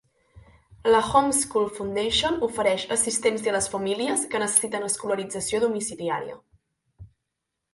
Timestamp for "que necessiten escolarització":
4.33-5.61